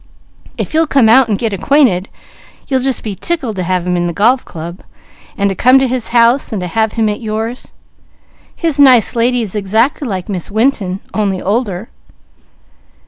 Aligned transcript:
If 0.57 0.73
you'll 0.73 0.87
come 0.87 1.07
out 1.07 1.27
and 1.29 1.37
get 1.37 1.53
acquainted, 1.53 2.09
you'll 2.67 2.79
just 2.81 3.03
be 3.03 3.13
tickled 3.13 3.55
to 3.57 3.61
have 3.61 3.85
him 3.85 3.95
in 3.95 4.07
the 4.07 4.13
Golf 4.13 4.43
Club, 4.43 4.79
and 5.37 5.47
to 5.51 5.55
come 5.55 5.77
to 5.77 5.87
his 5.87 6.07
house, 6.07 6.51
and 6.51 6.59
to 6.59 6.65
have 6.65 6.93
him 6.93 7.07
at 7.07 7.21
yours. 7.21 7.71
His 8.55 8.79
nice 8.79 9.15
lady 9.15 9.43
is 9.43 9.53
exactly 9.53 10.07
like 10.07 10.27
Miss 10.27 10.49
Winton, 10.49 11.01
only 11.13 11.39
older. 11.39 11.89